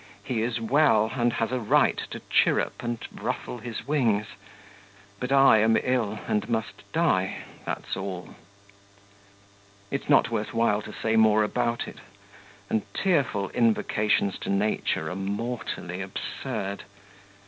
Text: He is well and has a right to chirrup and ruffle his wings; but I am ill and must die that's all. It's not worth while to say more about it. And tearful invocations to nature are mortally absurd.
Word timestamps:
He 0.23 0.41
is 0.41 0.59
well 0.59 1.11
and 1.15 1.33
has 1.33 1.51
a 1.51 1.59
right 1.59 1.99
to 2.09 2.23
chirrup 2.27 2.81
and 2.81 2.97
ruffle 3.13 3.59
his 3.59 3.87
wings; 3.87 4.25
but 5.19 5.31
I 5.31 5.59
am 5.59 5.77
ill 5.79 6.17
and 6.27 6.49
must 6.49 6.91
die 6.91 7.43
that's 7.65 7.95
all. 7.95 8.33
It's 9.91 10.09
not 10.09 10.31
worth 10.31 10.55
while 10.55 10.81
to 10.81 10.91
say 10.91 11.15
more 11.17 11.43
about 11.43 11.87
it. 11.87 11.99
And 12.67 12.81
tearful 12.95 13.49
invocations 13.51 14.39
to 14.39 14.49
nature 14.49 15.07
are 15.07 15.15
mortally 15.15 16.01
absurd. 16.01 16.81